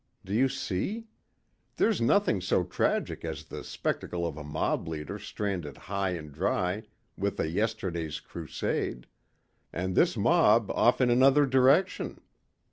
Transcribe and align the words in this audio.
Do 0.25 0.33
you 0.33 0.49
see? 0.49 1.05
There's 1.75 2.01
nothing 2.01 2.41
so 2.41 2.63
tragic 2.63 3.23
as 3.23 3.45
the 3.45 3.63
spectacle 3.63 4.25
of 4.25 4.35
a 4.35 4.43
mob 4.43 4.87
leader 4.87 5.19
stranded 5.19 5.77
high 5.77 6.13
and 6.17 6.31
dry 6.33 6.81
with 7.15 7.39
a 7.39 7.47
yesterday's 7.47 8.19
crusade. 8.19 9.05
And 9.71 9.95
his 9.95 10.17
mob 10.17 10.71
off 10.71 11.01
in 11.01 11.11
another 11.11 11.45
direction. 11.45 12.19